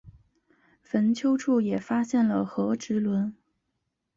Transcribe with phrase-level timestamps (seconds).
[0.81, 3.35] 坟丘处也发现了和埴轮。